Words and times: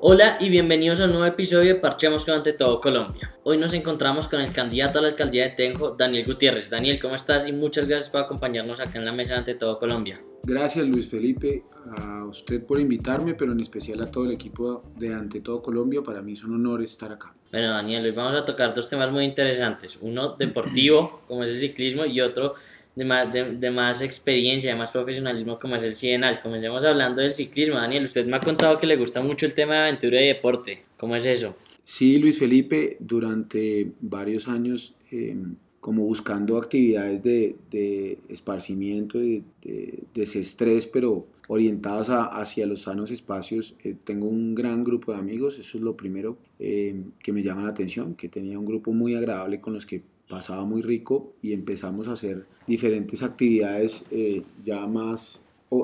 Hola 0.00 0.36
y 0.38 0.48
bienvenidos 0.48 1.00
a 1.00 1.06
un 1.06 1.10
nuevo 1.10 1.26
episodio 1.26 1.74
de 1.74 1.80
Parchemos 1.80 2.24
con 2.24 2.34
Ante 2.34 2.52
Todo 2.52 2.80
Colombia. 2.80 3.34
Hoy 3.42 3.58
nos 3.58 3.74
encontramos 3.74 4.28
con 4.28 4.40
el 4.40 4.52
candidato 4.52 5.00
a 5.00 5.02
la 5.02 5.08
alcaldía 5.08 5.42
de 5.42 5.50
Tenjo, 5.50 5.96
Daniel 5.98 6.24
Gutiérrez. 6.24 6.70
Daniel, 6.70 7.00
¿cómo 7.00 7.16
estás? 7.16 7.48
Y 7.48 7.52
muchas 7.52 7.88
gracias 7.88 8.08
por 8.08 8.20
acompañarnos 8.20 8.78
acá 8.78 9.00
en 9.00 9.04
la 9.04 9.12
mesa 9.12 9.32
de 9.32 9.38
Ante 9.40 9.54
Todo 9.56 9.80
Colombia. 9.80 10.22
Gracias 10.44 10.86
Luis 10.86 11.08
Felipe, 11.08 11.64
a 11.96 12.24
usted 12.26 12.64
por 12.64 12.78
invitarme, 12.78 13.34
pero 13.34 13.50
en 13.50 13.58
especial 13.58 14.00
a 14.00 14.08
todo 14.08 14.26
el 14.26 14.30
equipo 14.30 14.84
de 14.96 15.12
Ante 15.12 15.40
Todo 15.40 15.60
Colombia. 15.60 16.00
Para 16.00 16.22
mí 16.22 16.34
es 16.34 16.44
un 16.44 16.54
honor 16.54 16.80
estar 16.80 17.10
acá. 17.10 17.34
Bueno, 17.50 17.72
Daniel, 17.72 18.04
hoy 18.04 18.12
vamos 18.12 18.40
a 18.40 18.44
tocar 18.44 18.72
dos 18.74 18.88
temas 18.88 19.10
muy 19.10 19.24
interesantes. 19.24 19.98
Uno 20.00 20.36
deportivo, 20.38 21.22
como 21.26 21.42
es 21.42 21.50
el 21.50 21.58
ciclismo, 21.58 22.06
y 22.06 22.20
otro 22.20 22.54
de 22.98 23.04
más, 23.04 23.32
de, 23.32 23.70
más 23.70 24.02
experiencia, 24.02 24.72
de 24.72 24.76
más 24.76 24.90
profesionalismo 24.90 25.58
como 25.60 25.76
es 25.76 25.84
el 25.84 25.94
Cienal. 25.94 26.42
Comencemos 26.42 26.84
hablando 26.84 27.22
del 27.22 27.32
ciclismo. 27.32 27.76
Daniel, 27.76 28.04
usted 28.04 28.26
me 28.26 28.36
ha 28.36 28.40
contado 28.40 28.78
que 28.80 28.88
le 28.88 28.96
gusta 28.96 29.22
mucho 29.22 29.46
el 29.46 29.54
tema 29.54 29.74
de 29.74 29.80
aventura 29.82 30.20
y 30.20 30.26
deporte. 30.26 30.82
¿Cómo 30.96 31.14
es 31.14 31.24
eso? 31.24 31.56
Sí, 31.84 32.18
Luis 32.18 32.40
Felipe, 32.40 32.96
durante 32.98 33.92
varios 34.00 34.48
años, 34.48 34.96
em, 35.12 35.54
como 35.78 36.02
buscando 36.02 36.58
actividades 36.58 37.22
de, 37.22 37.54
de 37.70 38.18
esparcimiento, 38.28 39.18
de, 39.18 39.44
de, 39.62 40.00
desestrés, 40.12 40.88
pero 40.88 41.28
orientadas 41.46 42.08
hacia 42.10 42.66
los 42.66 42.82
sanos 42.82 43.12
espacios. 43.12 43.76
Eh, 43.84 43.94
tengo 44.02 44.26
un 44.26 44.56
gran 44.56 44.82
grupo 44.82 45.12
de 45.12 45.18
amigos, 45.18 45.56
eso 45.56 45.78
es 45.78 45.84
lo 45.84 45.96
primero 45.96 46.36
em, 46.58 47.12
que 47.22 47.32
me 47.32 47.44
llama 47.44 47.62
la 47.62 47.70
atención, 47.70 48.16
que 48.16 48.28
tenía 48.28 48.58
un 48.58 48.66
grupo 48.66 48.92
muy 48.92 49.14
agradable 49.14 49.60
con 49.60 49.72
los 49.72 49.86
que 49.86 50.02
pasaba 50.28 50.64
muy 50.64 50.82
rico 50.82 51.32
y 51.42 51.52
empezamos 51.52 52.08
a 52.08 52.12
hacer 52.12 52.46
diferentes 52.66 53.22
actividades 53.22 54.06
eh, 54.10 54.42
ya 54.64 54.86
más 54.86 55.42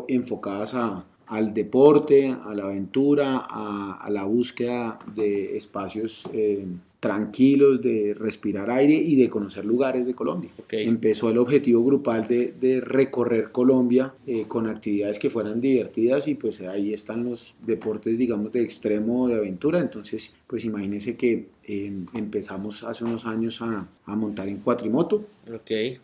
enfocadas 0.09 0.75
a, 0.75 1.05
al 1.27 1.55
deporte, 1.55 2.29
a 2.31 2.55
la 2.55 2.65
aventura, 2.65 3.47
a, 3.49 4.09
la 4.11 4.25
búsqueda 4.25 4.99
de 5.15 5.57
espacios 5.57 6.25
eh, 6.33 6.65
tranquilos, 7.05 7.83
de 7.83 8.15
respirar 8.19 8.71
aire 8.71 8.95
y 8.95 9.17
de 9.17 9.29
conocer 9.29 9.67
lugares 9.67 10.07
de 10.07 10.15
Colombia. 10.15 10.49
Empezó 10.71 11.31
el 11.31 11.37
objetivo 11.37 11.85
grupal 11.85 12.27
de, 12.27 12.81
recorrer 12.81 13.53
Colombia 13.53 14.15
eh, 14.27 14.47
con 14.49 14.67
actividades 14.67 15.19
que 15.19 15.29
fueran 15.29 15.61
divertidas 15.61 16.29
y 16.29 16.35
pues 16.35 16.63
ahí 16.63 16.95
están 16.95 17.25
los 17.25 17.57
deportes, 17.67 18.17
digamos, 18.17 18.51
de 18.53 18.63
extremo 18.63 19.29
de 19.29 19.35
aventura. 19.35 19.81
Entonces, 19.81 20.33
pues 20.47 20.65
imagínense 20.65 21.15
que 21.15 21.49
em, 21.65 22.07
empezamos 22.15 22.85
hace 22.85 23.05
unos 23.05 23.27
años 23.27 23.61
a, 23.61 23.87
montar 24.07 24.49
en 24.49 24.61
cuatrimoto 24.61 25.27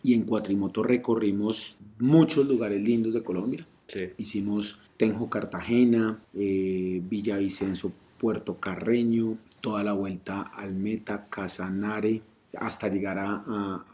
y 0.03 0.13
en 0.13 0.21
cuatrimoto 0.21 0.83
recorrimos 0.83 1.77
muchos 1.97 2.47
lugares 2.47 2.79
lindos 2.79 3.15
de 3.15 3.23
Colombia. 3.23 3.65
Hicimos 4.17 4.79
Tenjo, 4.97 5.29
Cartagena, 5.29 6.19
eh, 6.35 7.01
Villavicencio, 7.09 7.91
Puerto 8.17 8.59
Carreño, 8.59 9.37
toda 9.61 9.83
la 9.83 9.93
vuelta 9.93 10.41
al 10.41 10.73
Meta, 10.73 11.27
Casanare, 11.29 12.21
hasta 12.57 12.87
llegar 12.87 13.17
a, 13.19 13.85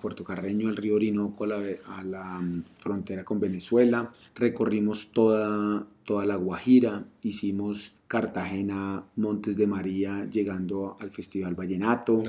Puerto 0.00 0.24
Carreño, 0.24 0.68
al 0.68 0.76
río 0.76 0.94
Orinoco, 0.94 1.44
a 1.44 2.02
la, 2.04 2.38
mm, 2.40 2.62
frontera 2.78 3.24
con 3.24 3.40
Venezuela. 3.40 4.12
Recorrimos 4.34 5.12
toda, 5.12 5.86
toda 6.04 6.24
la 6.24 6.36
Guajira, 6.36 7.04
hicimos 7.22 7.92
Cartagena, 8.06 9.04
Montes 9.16 9.56
de 9.56 9.66
María, 9.66 10.26
llegando 10.30 10.96
al 10.98 11.10
Festival 11.10 11.54
Vallenato. 11.54 12.22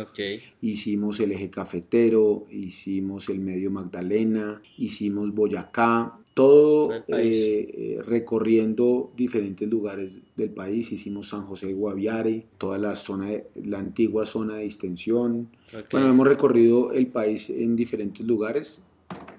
Hicimos 0.62 1.20
el 1.22 1.32
eje 1.32 1.50
cafetero, 1.50 2.48
hicimos 2.52 3.30
el 3.30 3.40
medio 3.40 3.72
Magdalena, 3.72 4.62
hicimos 4.78 5.34
Boyacá, 5.34 6.18
todo 6.40 6.94
eh, 6.94 7.04
eh, 7.10 8.02
recorriendo 8.06 9.12
diferentes 9.18 9.68
lugares 9.68 10.22
del 10.38 10.52
país. 10.52 10.90
Hicimos 10.90 11.28
San 11.28 11.42
José 11.42 11.68
de 11.68 11.74
Guaviare, 11.74 12.46
toda 12.58 12.78
la 12.78 12.96
zona, 12.96 13.28
la 13.62 13.80
antigua 13.80 14.26
zona 14.26 14.56
de 14.56 14.64
extensión. 14.64 15.50
Bueno, 15.92 16.08
hemos 16.08 16.26
recorrido 16.26 16.94
el 16.94 17.08
país 17.08 17.50
en 17.50 17.76
diferentes 17.76 18.26
lugares. 18.26 18.82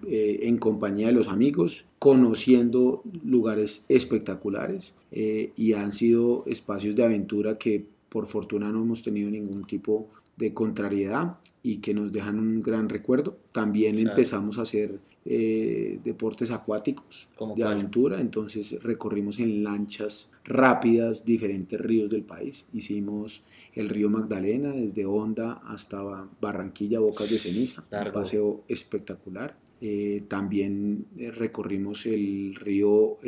Eh, 0.06 0.40
en 0.42 0.58
compañía 0.58 1.06
de 1.06 1.12
los 1.12 1.28
amigos, 1.28 1.86
conociendo 1.98 3.02
lugares 3.24 3.86
espectaculares 3.88 4.94
y 5.12 5.72
han 5.74 5.92
sido 5.92 6.42
espacios 6.46 6.96
de 6.96 7.04
aventura 7.04 7.56
que 7.56 7.84
por 8.08 8.26
fortuna 8.26 8.72
no 8.72 8.82
hemos 8.82 9.02
tenido 9.02 9.30
ningún 9.30 9.64
tipo 9.64 10.08
de 10.36 10.52
contrariedad 10.52 11.36
y 11.62 11.76
que 11.76 11.94
nos 11.94 12.12
dejan 12.12 12.40
un 12.40 12.62
gran 12.62 12.88
recuerdo. 12.88 13.36
También 13.52 13.98
empezamos 13.98 14.58
a 14.58 14.62
hacer 14.62 14.98
eh, 15.32 16.00
deportes 16.02 16.50
acuáticos 16.50 17.28
de 17.54 17.62
aventura, 17.62 18.20
entonces 18.20 18.82
recorrimos 18.82 19.38
en 19.38 19.62
lanchas 19.62 20.32
rápidas 20.42 21.24
diferentes 21.24 21.80
ríos 21.80 22.10
del 22.10 22.24
país. 22.24 22.66
Hicimos 22.72 23.44
el 23.74 23.90
río 23.90 24.10
Magdalena 24.10 24.72
desde 24.72 25.06
Honda 25.06 25.62
hasta 25.64 26.28
Barranquilla, 26.40 26.98
Bocas 26.98 27.30
de 27.30 27.38
Ceniza, 27.38 27.84
un 27.92 28.12
paseo 28.12 28.64
espectacular. 28.66 29.56
Eh, 29.80 30.24
también 30.26 31.06
eh, 31.16 31.30
recorrimos 31.30 32.06
el 32.06 32.56
río 32.56 33.18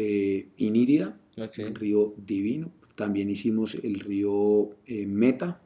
Inírida, 0.56 1.16
un 1.36 1.74
río 1.76 2.14
divino. 2.16 2.72
También 2.96 3.30
hicimos 3.30 3.76
el 3.76 4.00
río 4.00 4.70
Meta, 5.06 5.62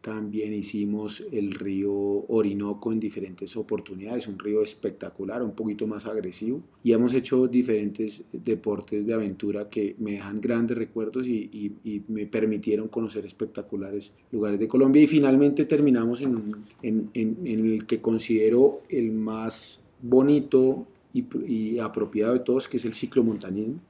también 0.00 0.52
hicimos 0.52 1.24
el 1.32 1.52
río 1.52 1.92
Orinoco 1.92 2.92
en 2.92 3.00
diferentes 3.00 3.56
oportunidades, 3.56 4.26
un 4.28 4.38
río 4.38 4.62
espectacular, 4.62 5.42
un 5.42 5.52
poquito 5.52 5.86
más 5.86 6.06
agresivo. 6.06 6.62
Y 6.82 6.92
hemos 6.92 7.14
hecho 7.14 7.46
diferentes 7.46 8.24
deportes 8.32 9.06
de 9.06 9.14
aventura 9.14 9.70
que 9.70 9.96
me 9.98 10.12
dejan 10.12 10.40
grandes 10.40 10.76
recuerdos 10.76 11.26
y, 11.26 11.72
me 12.08 12.26
permitieron 12.26 12.88
conocer 12.88 13.24
espectaculares 13.24 14.12
lugares 14.30 14.58
de 14.58 14.68
Colombia. 14.68 15.02
Y 15.02 15.06
finalmente 15.06 15.64
terminamos 15.64 16.20
en, 16.20 16.54
en, 16.82 17.10
en, 17.14 17.46
el 17.46 17.86
que 17.86 18.00
considero 18.00 18.82
el 18.88 19.12
más 19.12 19.80
bonito 20.02 20.86
y, 21.12 21.78
apropiado 21.78 22.34
de 22.34 22.40
todos, 22.40 22.68
que 22.68 22.76
es 22.76 22.84
el 22.84 22.94
ciclomontañismo. 22.94 23.80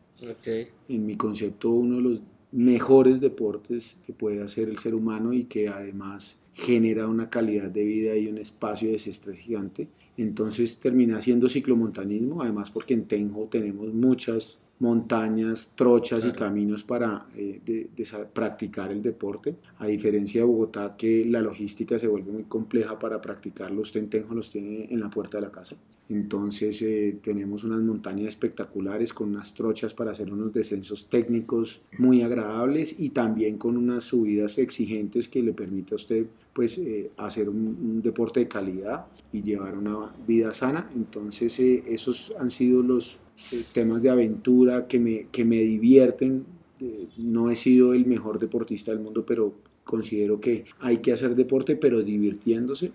Okay. 0.41 0.69
En 0.89 1.05
mi 1.05 1.17
concepto, 1.17 1.71
uno 1.71 1.97
de 1.97 2.03
los 2.03 2.21
mejores 2.55 3.21
deportes 3.21 3.97
que 4.07 4.13
puede 4.13 4.41
hacer 4.43 4.69
el 4.69 4.79
ser 4.79 4.95
humano 4.95 5.33
y 5.33 5.45
que 5.45 5.69
además 5.69 6.41
genera 6.53 7.09
una 7.09 7.29
calidad 7.29 7.69
de 7.69 7.85
vida 7.85 8.17
y 8.17 8.29
un 8.29 8.39
espacio 8.39 8.87
de 8.89 8.95
desestrés 8.95 9.41
gigante. 9.41 9.89
Entonces 10.17 10.79
termina 10.79 11.21
siendo 11.21 11.49
ciclomontañismo, 11.49 12.43
además 12.43 12.71
porque 12.71 12.95
en 12.95 13.07
Tenjo 13.07 13.49
tenemos 13.51 13.93
muchas 13.93 14.61
montañas, 14.79 15.73
trochas 15.77 16.25
y 16.25 16.33
caminos 16.33 16.85
para 16.85 17.27
eh, 17.37 17.89
practicar 18.33 18.91
el 18.91 19.03
deporte, 19.03 19.57
a 19.79 19.87
diferencia 19.87 20.41
de 20.41 20.47
Bogotá 20.47 20.97
que 20.97 21.25
la 21.25 21.41
logística 21.41 21.99
se 21.99 22.09
vuelve 22.09 22.33
muy 22.33 22.45
compleja 22.45 22.99
para 22.99 23.21
practicarlos, 23.21 23.93
Tenjo 23.93 24.35
los 24.35 24.51
tiene 24.51 24.87
en 24.91 25.01
la 25.01 25.11
puerta 25.11 25.39
de 25.39 25.43
la 25.43 25.51
casa. 25.51 25.77
Entonces 26.11 26.83
eh, 26.83 27.17
tenemos 27.23 27.65
unas 27.65 27.81
montañas 27.81 28.29
espectaculares 28.29 29.15
con 29.15 29.31
unas 29.31 29.55
trochas 29.55 29.95
para 29.95 30.11
hacer 30.11 30.31
unos 30.31 30.53
descensos 30.53 31.09
técnicos 31.09 31.81
muy 31.99 32.21
agradables 32.21 33.01
y 33.01 33.11
también 33.11 33.57
con 33.57 33.79
unas 33.79 34.05
subidas 34.05 34.59
exigentes 34.59 35.29
que 35.29 35.43
le 35.43 35.55
permite 35.55 35.95
a 35.95 35.97
usted 35.97 36.27
pues 36.53 36.77
eh, 36.77 37.11
hacer 37.17 37.49
un, 37.49 38.03
deporte 38.03 38.41
de 38.41 38.49
calidad 38.49 39.07
y 39.33 39.43
llevar 39.43 39.79
una 39.79 40.13
vida 40.27 40.53
sana. 40.53 40.91
Entonces 40.95 41.59
esos 41.59 42.35
han 42.39 42.51
sido 42.51 42.83
los 42.83 43.21
eh, 43.53 43.65
temas 43.73 44.03
de 44.03 44.11
aventura 44.11 44.87
que 44.87 44.99
me, 44.99 45.27
que 45.31 45.45
me 45.45 45.61
divierten. 45.63 46.45
Eh, 46.81 47.09
no 47.19 47.51
he 47.51 47.57
sido 47.57 47.95
el 47.95 48.07
mejor 48.07 48.39
deportista 48.39 48.91
del 48.91 49.01
mundo, 49.01 49.25
pero 49.27 49.55
considero 49.85 50.41
que 50.41 50.65
hay 50.81 50.99
que 50.99 51.13
hacer 51.13 51.35
deporte, 51.35 51.77
pero 51.77 52.03
divirtiéndose. 52.03 52.93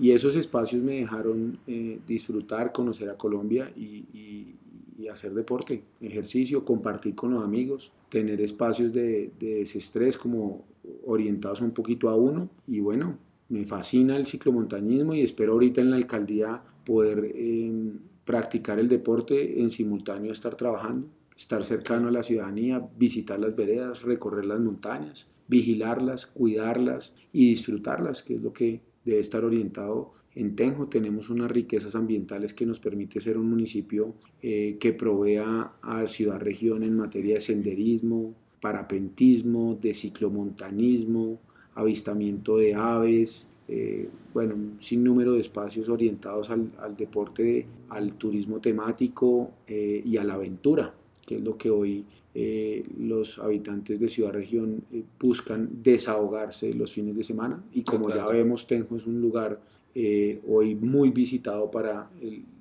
Y 0.00 0.10
esos 0.10 0.34
espacios 0.34 0.82
me 0.82 0.96
dejaron 0.96 1.58
eh, 1.68 2.00
disfrutar, 2.06 2.72
conocer 2.72 3.08
a 3.08 3.16
Colombia 3.16 3.70
y, 3.76 4.04
y, 4.12 4.56
hacer 5.08 5.34
deporte, 5.34 5.82
ejercicio, 6.00 6.64
compartir 6.64 7.16
con 7.16 7.34
los 7.34 7.44
amigos, 7.44 7.90
tener 8.08 8.40
espacios 8.40 8.92
de, 8.92 9.32
de 9.38 9.54
desestrés 9.56 10.16
como 10.16 10.64
orientados 11.04 11.60
un 11.60 11.72
poquito 11.72 12.08
a 12.08 12.14
uno. 12.14 12.48
Y 12.68 12.78
bueno, 12.78 13.18
me 13.48 13.66
fascina 13.66 14.16
el 14.16 14.26
ciclomontañismo 14.26 15.14
y 15.14 15.22
espero 15.22 15.54
ahorita 15.54 15.80
en 15.80 15.90
la 15.90 15.96
alcaldía 15.96 16.62
poder 16.84 17.32
practicar 18.24 18.78
el 18.78 18.88
deporte 18.88 19.60
en 19.60 19.70
simultáneo 19.70 20.32
estar 20.32 20.54
trabajando, 20.56 21.08
estar 21.36 21.64
cercano 21.64 22.08
a 22.08 22.12
la 22.12 22.22
ciudadanía, 22.22 22.86
visitar 22.96 23.38
las 23.38 23.56
veredas, 23.56 24.02
recorrer 24.02 24.44
las 24.44 24.60
montañas, 24.60 25.30
vigilarlas, 25.48 26.26
cuidarlas 26.26 27.14
y 27.32 27.50
disfrutarlas, 27.50 28.22
que 28.22 28.34
es 28.34 28.42
lo 28.42 28.52
que 28.52 28.80
debe 29.04 29.20
estar 29.20 29.44
orientado 29.44 30.12
en 30.34 30.56
Tenjo. 30.56 30.88
Tenemos 30.88 31.30
unas 31.30 31.50
riquezas 31.50 31.94
ambientales 31.94 32.54
que 32.54 32.66
nos 32.66 32.80
permite 32.80 33.20
ser 33.20 33.36
un 33.36 33.50
municipio 33.50 34.14
eh, 34.40 34.76
que 34.80 34.92
provea 34.92 35.72
a 35.82 36.06
ciudad-región 36.06 36.82
en 36.82 36.96
materia 36.96 37.34
de 37.34 37.40
senderismo, 37.40 38.34
parapentismo, 38.60 39.78
de 39.80 39.92
ciclomontanismo, 39.92 41.40
avistamiento 41.74 42.56
de 42.56 42.74
aves, 42.74 43.51
eh, 43.74 44.08
bueno, 44.34 44.54
un 44.54 44.76
sinnúmero 44.78 45.32
de 45.32 45.40
espacios 45.40 45.88
orientados 45.88 46.50
al, 46.50 46.70
deporte, 46.94 47.66
al 47.88 48.14
turismo 48.16 48.60
temático 48.60 49.50
eh, 49.66 50.02
y 50.04 50.18
a 50.18 50.24
la 50.24 50.34
aventura. 50.34 50.92
que 51.24 51.36
es 51.36 51.42
lo 51.42 51.56
que 51.56 51.70
hoy 51.70 52.04
eh, 52.34 52.84
los 52.98 53.38
habitantes 53.38 53.98
de 53.98 54.10
Ciudad 54.10 54.32
Región 54.32 54.84
eh, 54.92 55.02
buscan 55.18 55.82
desahogarse 55.82 56.74
los 56.74 56.92
fines 56.92 57.16
de 57.16 57.24
semana. 57.24 57.64
Y 57.72 57.82
como 57.82 58.10
ya 58.10 58.26
vemos, 58.26 58.66
Tenjo 58.66 58.96
es 58.96 59.06
un 59.06 59.20
lugar 59.22 59.58
eh, 59.94 60.40
hoy 60.48 60.74
muy 60.74 61.10
visitado 61.10 61.70
para 61.70 62.10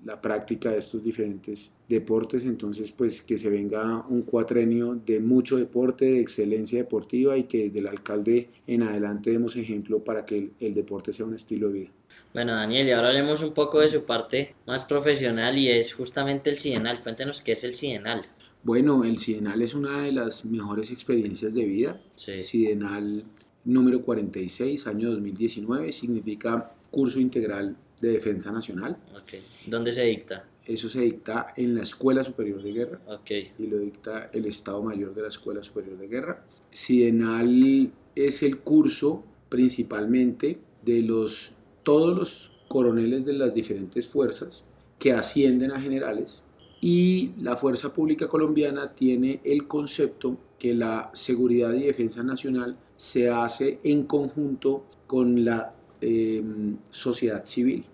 la 0.04 0.19
práctica 0.19 0.72
de 0.72 0.80
estos 0.80 1.04
diferentes 1.04 1.72
deportes, 1.88 2.45
entonces 2.45 2.92
pues 2.92 3.22
que 3.22 3.38
se 3.38 3.50
venga 3.50 4.06
un 4.10 4.24
cuatrenio 4.24 4.95
de 5.06 5.19
mucho 5.19 5.57
deporte, 5.57 6.06
de 6.06 6.19
excelencia 6.19 6.80
deportiva 6.80 7.38
y 7.38 7.44
que 7.44 7.66
desde 7.66 7.80
el 7.80 7.88
alcalde 7.88 8.50
en 8.68 8.83
adelante 8.83 9.31
demos 9.31 9.56
ejemplo 9.56 10.04
para 10.04 10.25
que 10.25 10.38
el, 10.38 10.51
el 10.60 10.74
deporte 10.74 11.13
sea 11.13 11.25
un 11.25 11.36
estilo 11.36 11.68
de 11.68 11.74
vida. 11.74 11.89
Bueno, 12.33 12.54
Daniel, 12.54 12.88
y 12.88 12.92
ahora 12.92 13.10
hablemos 13.10 13.42
un 13.42 13.54
poco 13.54 13.80
de 13.80 13.89
su 13.89 14.06
parte 14.06 14.56
más 14.66 14.84
profesional 14.84 15.57
y 15.57 15.69
es 15.69 15.94
justamente 15.94 16.50
el 16.50 16.57
Sidenal. 16.57 17.01
Cuéntenos 17.01 17.42
qué 17.42 17.54
es 17.54 17.63
el 17.63 17.74
Sidenal. 17.74 18.24
Bueno, 18.63 19.04
el 19.04 19.18
Sidenal 19.18 19.62
es 19.62 19.74
una 19.74 20.04
de 20.04 20.12
las 20.12 20.45
mejores 20.45 20.92
experiencias 20.92 21.54
de 21.54 21.66
vida. 21.66 22.01
Sí. 22.16 22.39
Sidenal 22.39 23.25
número 23.63 24.01
46, 24.01 24.88
año 24.88 25.12
2019, 25.12 25.92
significa 25.92 26.74
curso 26.91 27.19
integral 27.19 27.75
de 28.01 28.11
defensa 28.11 28.51
nacional. 28.51 28.97
Okay. 29.23 29.43
¿Dónde 29.65 29.93
se 29.93 30.03
dicta? 30.03 30.45
Eso 30.65 30.89
se 30.89 31.01
dicta 31.01 31.53
en 31.55 31.75
la 31.75 31.83
Escuela 31.83 32.23
Superior 32.23 32.61
de 32.61 32.71
Guerra 32.71 32.99
okay. 33.07 33.51
y 33.57 33.67
lo 33.67 33.79
dicta 33.79 34.29
el 34.33 34.45
Estado 34.45 34.83
Mayor 34.83 35.13
de 35.15 35.23
la 35.23 35.27
Escuela 35.29 35.63
Superior 35.63 35.97
de 35.97 36.07
Guerra. 36.07 36.45
Sidenal 36.71 37.91
es 38.15 38.43
el 38.43 38.59
curso 38.59 39.23
principalmente 39.49 40.59
de 40.83 41.01
los, 41.01 41.53
todos 41.83 42.15
los 42.15 42.51
coroneles 42.67 43.25
de 43.25 43.33
las 43.33 43.53
diferentes 43.53 44.07
fuerzas 44.07 44.65
que 44.99 45.13
ascienden 45.13 45.71
a 45.71 45.81
generales 45.81 46.45
y 46.79 47.31
la 47.39 47.57
Fuerza 47.57 47.93
Pública 47.93 48.27
Colombiana 48.27 48.93
tiene 48.93 49.41
el 49.43 49.67
concepto 49.67 50.38
que 50.57 50.73
la 50.73 51.11
seguridad 51.13 51.73
y 51.73 51.83
defensa 51.83 52.23
nacional 52.23 52.77
se 52.95 53.29
hace 53.29 53.79
en 53.83 54.03
conjunto 54.03 54.85
con 55.05 55.43
la 55.43 55.75
Em, 56.03 56.77
sociedad 56.89 57.45
civil. 57.45 57.86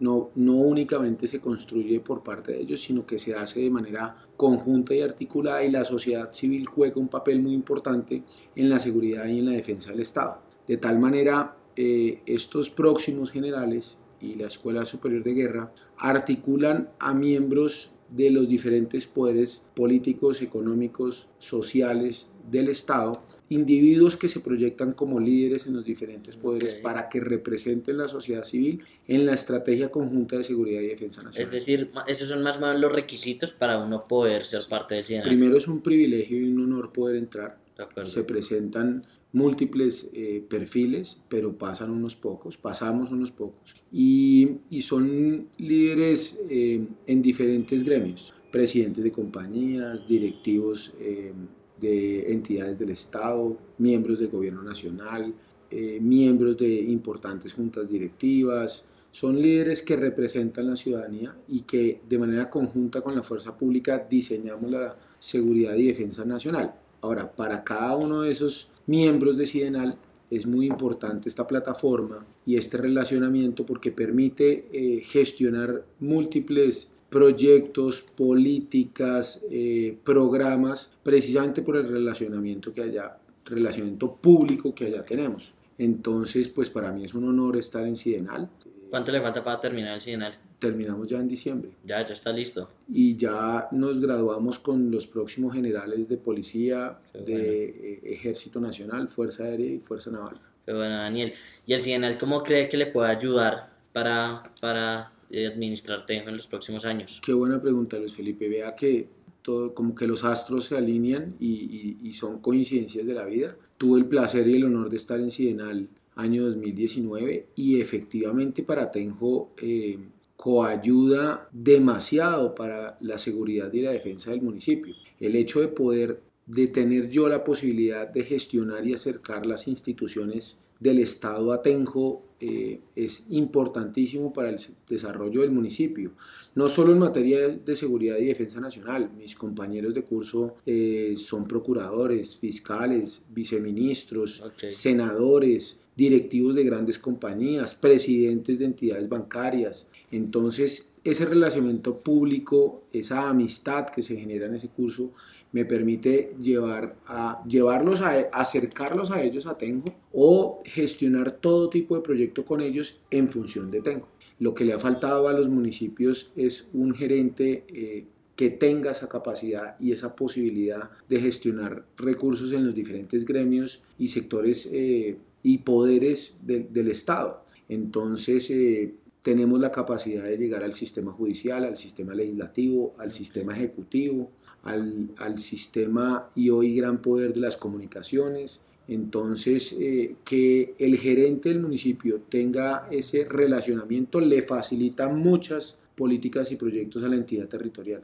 No, 0.00 0.30
no 0.34 0.52
únicamente 0.52 1.26
se 1.26 1.40
construye 1.40 1.98
por 2.00 2.22
parte 2.22 2.52
de 2.52 2.60
ellos, 2.60 2.82
sino 2.82 3.06
que 3.06 3.18
se 3.18 3.34
hace 3.34 3.60
de 3.60 3.70
manera 3.70 4.14
conjunta 4.36 4.94
y 4.94 5.00
articulada 5.00 5.64
y 5.64 5.70
la 5.70 5.82
sociedad 5.86 6.30
civil 6.32 6.66
juega 6.66 7.00
un 7.00 7.08
papel 7.08 7.40
muy 7.40 7.54
importante 7.54 8.22
en 8.54 8.68
la 8.68 8.78
seguridad 8.78 9.24
y 9.26 9.38
en 9.38 9.46
la 9.46 9.52
defensa 9.52 9.92
del 9.92 10.00
Estado. 10.00 10.42
De 10.68 10.76
tal 10.76 10.98
manera, 10.98 11.56
eh, 11.74 12.20
estos 12.26 12.68
próximos 12.68 13.30
generales 13.30 13.98
y 14.20 14.34
la 14.34 14.48
Escuela 14.48 14.84
Superior 14.84 15.24
de 15.24 15.32
Guerra 15.32 15.72
articulan 15.96 16.90
a 16.98 17.14
miembros 17.14 17.94
de 18.14 18.30
los 18.30 18.48
diferentes 18.48 19.06
poderes 19.06 19.68
políticos, 19.74 20.42
económicos, 20.42 21.28
sociales 21.38 22.28
del 22.50 22.68
Estado 22.68 23.20
individuos 23.52 24.16
que 24.16 24.28
se 24.28 24.40
proyectan 24.40 24.92
como 24.92 25.20
líderes 25.20 25.66
en 25.66 25.74
los 25.74 25.84
diferentes 25.84 26.36
poderes 26.36 26.74
para 26.74 27.08
que 27.08 27.20
representen 27.20 27.98
la 27.98 28.08
sociedad 28.08 28.44
civil 28.44 28.82
en 29.06 29.26
la 29.26 29.34
estrategia 29.34 29.90
conjunta 29.90 30.38
de 30.38 30.44
seguridad 30.44 30.80
y 30.80 30.88
defensa 30.88 31.22
nacional. 31.22 31.46
Es 31.46 31.52
decir, 31.52 31.90
esos 32.06 32.28
son 32.28 32.42
más 32.42 32.58
o 32.58 32.60
menos 32.60 32.80
los 32.80 32.92
requisitos 32.92 33.52
para 33.52 33.78
uno 33.78 34.06
poder 34.08 34.44
ser 34.44 34.62
parte 34.68 34.94
del 34.96 35.04
CIENAL. 35.04 35.28
Primero 35.28 35.56
es 35.56 35.68
un 35.68 35.82
privilegio 35.82 36.38
y 36.38 36.44
un 36.44 36.60
honor 36.60 36.92
poder 36.92 37.16
entrar. 37.16 37.58
Se 38.04 38.24
presentan 38.24 39.04
múltiples 39.32 40.10
eh, 40.12 40.44
perfiles, 40.48 41.24
pero 41.28 41.56
pasan 41.56 41.90
unos 41.90 42.16
pocos, 42.16 42.56
pasamos 42.56 43.10
unos 43.10 43.30
pocos. 43.30 43.76
Y, 43.90 44.58
son 44.80 45.48
líderes 45.58 46.44
eh, 46.50 46.84
en 47.06 47.22
diferentes 47.22 47.84
gremios, 47.84 48.34
presidentes 48.50 49.02
de 49.02 49.12
compañías, 49.12 50.06
directivos 50.06 50.94
eh, 51.00 51.32
de 51.80 52.32
entidades 52.32 52.78
del 52.78 52.90
Estado, 52.90 53.56
miembros 53.78 54.18
del 54.18 54.28
gobierno 54.28 54.62
nacional, 54.62 55.34
eh, 55.74 55.98
miembros 56.00 56.58
de 56.58 56.68
importantes 56.68 57.54
juntas 57.54 57.88
directivas. 57.88 58.84
Son 59.10 59.40
líderes 59.40 59.82
que 59.82 59.96
representan 59.96 60.68
la 60.68 60.76
ciudadanía 60.76 61.34
y 61.48 61.60
que 61.60 62.02
de 62.08 62.18
manera 62.18 62.50
conjunta 62.50 63.00
con 63.00 63.14
la 63.14 63.22
fuerza 63.22 63.56
pública 63.56 64.06
diseñamos 64.08 64.70
la 64.70 64.96
seguridad 65.18 65.74
y 65.74 65.86
defensa 65.86 66.24
nacional. 66.26 66.74
Ahora, 67.02 67.30
para 67.30 67.62
cada 67.64 67.96
uno 67.96 68.22
de 68.22 68.30
esos 68.30 68.70
miembros 68.86 69.36
de 69.36 69.46
Sidenal 69.46 69.96
es 70.30 70.46
muy 70.46 70.66
importante 70.66 71.28
esta 71.28 71.46
plataforma 71.46 72.24
y 72.46 72.56
este 72.56 72.78
relacionamiento 72.78 73.66
porque 73.66 73.92
permite 73.92 74.68
eh, 74.72 75.02
gestionar 75.02 75.84
múltiples 76.00 76.92
proyectos, 77.10 78.00
políticas, 78.00 79.44
eh, 79.50 79.98
programas, 80.02 80.90
precisamente 81.02 81.60
por 81.60 81.76
el 81.76 81.86
relacionamiento 81.86 82.72
que 82.72 82.82
haya, 82.82 83.18
relacionamiento 83.44 84.16
público 84.16 84.74
que 84.74 84.86
allá 84.86 85.04
tenemos. 85.04 85.52
Entonces, 85.76 86.48
pues 86.48 86.70
para 86.70 86.90
mí 86.92 87.04
es 87.04 87.12
un 87.12 87.28
honor 87.28 87.58
estar 87.58 87.86
en 87.86 87.96
Sidenal. 87.96 88.48
¿Cuánto 88.88 89.12
le 89.12 89.20
falta 89.20 89.44
para 89.44 89.60
terminar 89.60 89.94
el 89.94 90.00
Sidenal? 90.00 90.38
Terminamos 90.62 91.08
ya 91.08 91.18
en 91.18 91.26
diciembre. 91.26 91.72
Ya, 91.84 92.06
ya 92.06 92.14
está 92.14 92.30
listo. 92.30 92.70
Y 92.88 93.16
ya 93.16 93.66
nos 93.72 94.00
graduamos 94.00 94.60
con 94.60 94.92
los 94.92 95.08
próximos 95.08 95.54
generales 95.54 96.08
de 96.08 96.16
policía, 96.18 97.00
de 97.12 97.64
eh, 97.64 98.00
Ejército 98.04 98.60
Nacional, 98.60 99.08
Fuerza 99.08 99.42
Aérea 99.42 99.72
y 99.72 99.80
Fuerza 99.80 100.12
Naval. 100.12 100.40
Pero 100.64 100.78
bueno, 100.78 100.94
Daniel, 100.98 101.32
¿y 101.66 101.72
el 101.72 101.80
Sidenal 101.80 102.16
cómo 102.16 102.44
cree 102.44 102.68
que 102.68 102.76
le 102.76 102.86
puede 102.86 103.10
ayudar 103.10 103.72
para, 103.92 104.44
para 104.60 105.10
administrarte 105.32 106.18
en 106.18 106.36
los 106.36 106.46
próximos 106.46 106.84
años? 106.84 107.20
Qué 107.24 107.32
buena 107.32 107.60
pregunta, 107.60 107.98
Luis 107.98 108.14
Felipe. 108.14 108.48
Vea 108.48 108.76
que 108.76 109.08
todo, 109.42 109.74
como 109.74 109.96
que 109.96 110.06
los 110.06 110.22
astros 110.22 110.66
se 110.66 110.76
alinean 110.76 111.34
y, 111.40 111.96
y, 112.00 112.14
son 112.14 112.38
coincidencias 112.38 113.04
de 113.04 113.14
la 113.14 113.24
vida. 113.26 113.56
Tuve 113.78 113.98
el 113.98 114.06
placer 114.06 114.46
y 114.46 114.54
el 114.54 114.66
honor 114.66 114.90
de 114.90 114.96
estar 114.96 115.18
en 115.18 115.32
Sidenal 115.32 115.88
año 116.14 116.44
2019 116.44 117.48
y 117.56 117.80
efectivamente 117.80 118.62
para 118.62 118.92
Tenjo 118.92 119.50
eh, 119.60 119.98
coayuda 120.42 121.48
demasiado 121.52 122.52
para 122.56 122.98
la 123.00 123.16
seguridad 123.16 123.72
y 123.72 123.80
la 123.80 123.92
defensa 123.92 124.32
del 124.32 124.42
municipio. 124.42 124.92
El 125.20 125.36
hecho 125.36 125.60
de 125.60 125.68
poder 125.68 126.20
de 126.46 126.66
tener 126.66 127.08
yo 127.10 127.28
la 127.28 127.44
posibilidad 127.44 128.08
de 128.08 128.24
gestionar 128.24 128.84
y 128.84 128.92
acercar 128.92 129.46
las 129.46 129.68
instituciones 129.68 130.58
del 130.80 130.98
Estado 130.98 131.52
a 131.52 131.62
Tenjo 131.62 132.24
eh, 132.40 132.80
es 132.96 133.26
importantísimo 133.30 134.32
para 134.32 134.48
el 134.48 134.56
desarrollo 134.88 135.42
del 135.42 135.52
municipio, 135.52 136.10
no 136.56 136.68
solo 136.68 136.90
en 136.90 136.98
materia 136.98 137.48
de 137.48 137.76
seguridad 137.76 138.18
y 138.18 138.24
defensa 138.24 138.58
nacional. 138.58 139.12
Mis 139.16 139.36
compañeros 139.36 139.94
de 139.94 140.02
curso 140.02 140.56
eh, 140.66 141.14
son 141.16 141.46
procuradores, 141.46 142.34
fiscales, 142.36 143.24
viceministros, 143.30 144.42
senadores, 144.70 145.82
directivos 145.94 146.54
de 146.56 146.64
grandes 146.64 146.98
compañías, 146.98 147.76
presidentes 147.76 148.58
de 148.58 148.64
entidades 148.64 149.08
bancarias. 149.08 149.86
Entonces, 150.12 150.92
ese 151.04 151.24
relacionamiento 151.24 151.98
público, 151.98 152.84
esa 152.92 153.28
amistad 153.28 153.86
que 153.86 154.02
se 154.02 154.16
genera 154.16 154.46
en 154.46 154.54
ese 154.54 154.68
curso, 154.68 155.10
me 155.52 155.64
permite 155.64 156.34
llevar 156.40 156.96
a, 157.06 157.42
llevarlos 157.46 158.02
a 158.02 158.20
acercarlos 158.32 159.10
a 159.10 159.22
ellos 159.22 159.46
a 159.46 159.58
Tengo 159.58 159.94
o 160.12 160.62
gestionar 160.64 161.32
todo 161.32 161.68
tipo 161.68 161.96
de 161.96 162.02
proyecto 162.02 162.44
con 162.44 162.60
ellos 162.60 163.00
en 163.10 163.28
función 163.28 163.70
de 163.70 163.80
Tengo. 163.80 164.08
Lo 164.38 164.54
que 164.54 164.64
le 164.64 164.74
ha 164.74 164.78
faltado 164.78 165.28
a 165.28 165.32
los 165.32 165.48
municipios 165.48 166.30
es 166.36 166.70
un 166.72 166.94
gerente 166.94 167.64
eh, 167.68 168.06
que 168.36 168.50
tenga 168.50 168.90
esa 168.90 169.08
capacidad 169.08 169.76
y 169.78 169.92
esa 169.92 170.14
posibilidad 170.16 170.90
de 171.08 171.20
gestionar 171.20 171.86
recursos 171.96 172.52
en 172.52 172.66
los 172.66 172.74
diferentes 172.74 173.24
gremios 173.24 173.82
y 173.98 174.08
sectores 174.08 174.68
eh, 174.72 175.16
y 175.42 175.58
poderes 175.58 176.38
del 176.42 176.88
Estado. 176.88 177.44
Entonces, 177.68 178.50
eh, 178.50 178.94
tenemos 179.22 179.60
la 179.60 179.70
capacidad 179.70 180.24
de 180.24 180.36
llegar 180.36 180.62
al 180.64 180.72
sistema 180.72 181.12
judicial, 181.12 181.64
al 181.64 181.76
sistema 181.76 182.14
legislativo, 182.14 182.94
al 182.98 183.12
sistema 183.12 183.54
ejecutivo, 183.54 184.30
al, 184.64 185.10
al 185.16 185.38
sistema 185.38 186.30
y 186.34 186.50
hoy 186.50 186.76
gran 186.76 187.00
poder 187.00 187.32
de 187.32 187.40
las 187.40 187.56
comunicaciones. 187.56 188.64
Entonces, 188.88 189.76
eh, 189.80 190.16
que 190.24 190.74
el 190.78 190.98
gerente 190.98 191.48
del 191.50 191.60
municipio 191.60 192.20
tenga 192.28 192.88
ese 192.90 193.24
relacionamiento 193.24 194.20
le 194.20 194.42
facilita 194.42 195.08
muchas 195.08 195.78
políticas 195.94 196.50
y 196.50 196.56
proyectos 196.56 197.02
a 197.04 197.08
la 197.08 197.16
entidad 197.16 197.46
territorial. 197.46 198.02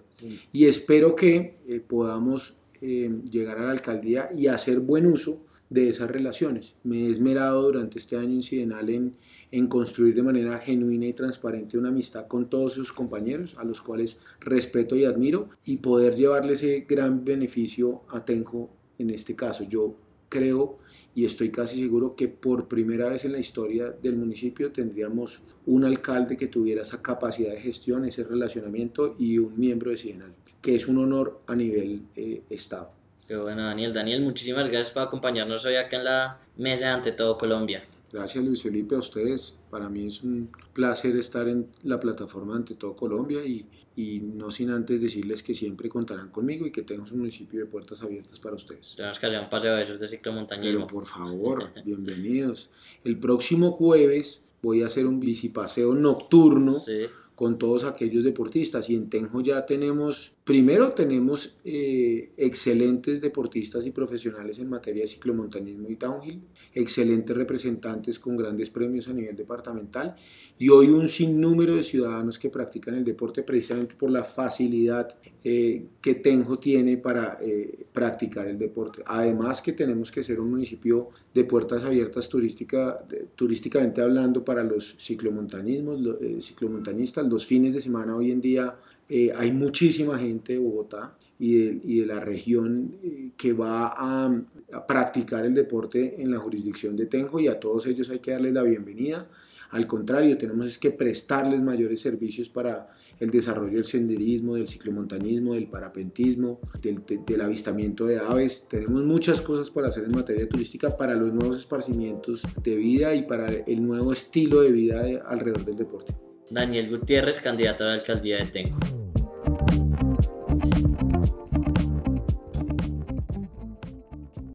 Y 0.52 0.66
espero 0.66 1.16
que 1.16 1.56
eh, 1.66 1.80
podamos 1.80 2.54
eh, 2.80 3.10
llegar 3.28 3.58
a 3.58 3.64
la 3.64 3.70
alcaldía 3.72 4.30
y 4.36 4.46
hacer 4.46 4.78
buen 4.78 5.06
uso 5.06 5.42
de 5.68 5.88
esas 5.88 6.10
relaciones. 6.10 6.74
Me 6.84 7.06
he 7.06 7.10
esmerado 7.10 7.62
durante 7.62 7.98
este 7.98 8.16
año 8.16 8.34
incidental 8.34 8.88
en, 8.88 9.16
en 9.50 9.66
construir 9.66 10.14
de 10.14 10.22
manera 10.22 10.58
genuina 10.58 11.06
y 11.06 11.12
transparente 11.12 11.78
una 11.78 11.88
amistad 11.88 12.26
con 12.26 12.48
todos 12.48 12.74
sus 12.74 12.92
compañeros, 12.92 13.56
a 13.58 13.64
los 13.64 13.80
cuales 13.80 14.18
respeto 14.40 14.96
y 14.96 15.04
admiro, 15.04 15.48
y 15.64 15.78
poder 15.78 16.14
llevarle 16.14 16.54
ese 16.54 16.86
gran 16.88 17.24
beneficio 17.24 18.02
a 18.10 18.24
Tenjo 18.24 18.70
en 18.98 19.10
este 19.10 19.34
caso. 19.34 19.64
Yo 19.64 19.96
creo 20.28 20.78
y 21.14 21.24
estoy 21.24 21.50
casi 21.50 21.80
seguro 21.80 22.14
que 22.14 22.28
por 22.28 22.68
primera 22.68 23.08
vez 23.08 23.24
en 23.24 23.32
la 23.32 23.38
historia 23.38 23.90
del 23.90 24.16
municipio 24.16 24.70
tendríamos 24.70 25.42
un 25.66 25.84
alcalde 25.84 26.36
que 26.36 26.46
tuviera 26.46 26.82
esa 26.82 27.02
capacidad 27.02 27.50
de 27.50 27.60
gestión, 27.60 28.04
ese 28.04 28.24
relacionamiento 28.24 29.16
y 29.18 29.38
un 29.38 29.58
miembro 29.58 29.90
de 29.90 29.96
Sidenal. 29.96 30.34
que 30.62 30.74
es 30.74 30.86
un 30.88 30.98
honor 30.98 31.40
a 31.46 31.54
nivel 31.54 32.02
eh, 32.16 32.42
Estado. 32.50 32.90
Qué 33.26 33.36
bueno, 33.36 33.62
Daniel. 33.62 33.92
Daniel, 33.92 34.22
muchísimas 34.22 34.68
gracias 34.68 34.92
por 34.92 35.02
acompañarnos 35.02 35.64
hoy 35.64 35.76
acá 35.76 35.96
en 35.96 36.04
la 36.04 36.40
mesa 36.56 36.94
ante 36.94 37.12
todo 37.12 37.36
Colombia. 37.36 37.82
Gracias 38.12 38.44
Luis 38.44 38.62
Felipe 38.62 38.94
a 38.94 38.98
ustedes. 38.98 39.54
Para 39.70 39.88
mí 39.88 40.06
es 40.06 40.22
un 40.22 40.50
placer 40.72 41.16
estar 41.16 41.48
en 41.48 41.68
la 41.82 42.00
plataforma 42.00 42.56
ante 42.56 42.74
todo 42.74 42.96
Colombia 42.96 43.44
y, 43.44 43.66
y 43.96 44.20
no 44.20 44.50
sin 44.50 44.70
antes 44.70 45.00
decirles 45.00 45.42
que 45.42 45.54
siempre 45.54 45.88
contarán 45.88 46.30
conmigo 46.30 46.66
y 46.66 46.72
que 46.72 46.82
tenemos 46.82 47.12
un 47.12 47.18
municipio 47.18 47.60
de 47.60 47.66
puertas 47.66 48.02
abiertas 48.02 48.40
para 48.40 48.56
ustedes. 48.56 48.94
Tenemos 48.96 49.18
que 49.18 49.26
hacer 49.26 49.40
un 49.40 49.48
paseo 49.48 49.76
de 49.76 49.82
esos 49.82 50.00
de 50.00 50.08
ciclomontañismo. 50.08 50.86
Pero 50.86 50.86
por 50.86 51.06
favor, 51.06 51.70
bienvenidos. 51.84 52.70
El 53.04 53.18
próximo 53.18 53.72
jueves 53.72 54.48
voy 54.62 54.82
a 54.82 54.86
hacer 54.86 55.06
un 55.06 55.20
bicipaseo 55.20 55.94
nocturno. 55.94 56.72
Sí 56.74 57.06
con 57.38 57.56
todos 57.56 57.84
aquellos 57.84 58.24
deportistas. 58.24 58.90
Y 58.90 58.96
en 58.96 59.08
Tenjo 59.08 59.40
ya 59.40 59.64
tenemos, 59.64 60.32
primero 60.48 60.92
tenemos 60.92 61.58
eh, 61.62 62.30
excelentes 62.38 63.20
deportistas 63.20 63.84
y 63.84 63.90
profesionales 63.90 64.58
en 64.58 64.70
materia 64.70 65.02
de 65.02 65.06
ciclomontañismo 65.06 65.90
y 65.90 65.96
downhill, 65.96 66.40
excelentes 66.72 67.36
representantes 67.36 68.18
con 68.18 68.34
grandes 68.34 68.70
premios 68.70 69.08
a 69.08 69.12
nivel 69.12 69.36
departamental 69.36 70.16
y 70.58 70.70
hoy 70.70 70.86
un 70.86 71.10
sinnúmero 71.10 71.76
de 71.76 71.82
ciudadanos 71.82 72.38
que 72.38 72.48
practican 72.48 72.94
el 72.94 73.04
deporte 73.04 73.42
precisamente 73.42 73.94
por 73.94 74.10
la 74.10 74.24
facilidad 74.24 75.18
eh, 75.44 75.84
que 76.00 76.14
Tenjo 76.14 76.58
tiene 76.58 76.96
para 76.96 77.36
eh, 77.42 77.84
practicar 77.92 78.48
el 78.48 78.56
deporte. 78.56 79.02
Además 79.04 79.60
que 79.60 79.74
tenemos 79.74 80.10
que 80.10 80.22
ser 80.22 80.40
un 80.40 80.48
municipio 80.48 81.10
de 81.34 81.44
puertas 81.44 81.84
abiertas 81.84 82.26
turística, 82.26 83.06
turísticamente 83.34 84.00
hablando 84.00 84.42
para 84.42 84.64
los 84.64 84.96
ciclomontanismos, 84.98 86.00
los, 86.00 86.16
ciclomontanistas, 86.40 87.28
los 87.28 87.44
fines 87.44 87.74
de 87.74 87.82
semana 87.82 88.16
hoy 88.16 88.30
en 88.30 88.40
día 88.40 88.74
eh, 89.08 89.32
hay 89.34 89.52
muchísima 89.52 90.18
gente 90.18 90.54
de 90.54 90.58
Bogotá 90.58 91.16
y 91.38 91.54
de, 91.54 91.80
y 91.84 92.00
de 92.00 92.06
la 92.06 92.20
región 92.20 92.96
eh, 93.02 93.30
que 93.36 93.52
va 93.52 93.94
a, 93.96 94.42
practicar 94.86 95.46
el 95.46 95.54
deporte 95.54 96.20
en 96.20 96.30
la 96.30 96.38
jurisdicción 96.38 96.94
de 96.94 97.06
Tenjo 97.06 97.40
y 97.40 97.48
a 97.48 97.58
todos 97.58 97.86
ellos 97.86 98.10
hay 98.10 98.18
que 98.18 98.32
darles 98.32 98.52
la 98.52 98.62
bienvenida. 98.62 99.26
Al 99.70 99.86
contrario, 99.86 100.36
tenemos 100.36 100.76
que 100.78 100.90
prestarles 100.90 101.62
mayores 101.62 102.00
servicios 102.00 102.50
para 102.50 102.90
el 103.18 103.30
desarrollo 103.30 103.74
del 103.74 103.84
senderismo, 103.84 104.56
del 104.56 104.68
ciclomontañismo, 104.68 105.54
del 105.54 105.68
parapentismo, 105.68 106.60
del, 106.82 107.02
del, 107.26 107.40
avistamiento 107.40 108.06
de 108.06 108.18
aves. 108.18 108.66
Tenemos 108.68 109.04
muchas 109.04 109.40
cosas 109.40 109.70
para 109.70 109.88
hacer 109.88 110.04
en 110.04 110.14
materia 110.14 110.48
turística 110.48 110.96
para 110.96 111.14
los 111.14 111.32
nuevos 111.32 111.58
esparcimientos 111.58 112.42
de 112.62 112.76
vida 112.76 113.14
y 113.14 113.22
para 113.22 113.48
el 113.48 113.86
nuevo 113.86 114.12
estilo 114.12 114.60
de 114.60 114.72
vida 114.72 115.22
alrededor 115.26 115.64
del 115.64 115.76
deporte. 115.76 116.27
Daniel 116.50 116.88
Gutiérrez, 116.88 117.40
candidato 117.40 117.84
a 117.84 117.88
la 117.88 117.92
alcaldía 117.94 118.38
de 118.38 118.46
Tenco. 118.46 119.07